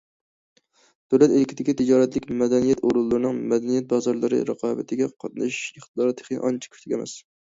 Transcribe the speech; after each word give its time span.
دۆلەت 1.13 1.33
ئىلكىدىكى 1.39 1.75
تىجارەتلىك 1.81 2.25
مەدەنىيەت 2.39 2.81
ئورۇنلىرىنىڭ 2.87 3.41
مەدەنىيەت 3.53 3.91
بازارلىرى 3.93 4.41
رىقابىتىگە 4.51 5.09
قاتنىشىش 5.25 5.61
ئىقتىدارى 5.77 6.17
تېخى 6.23 6.41
ئانچە 6.41 6.75
كۈچلۈك 6.77 6.97
ئەمەس. 6.99 7.15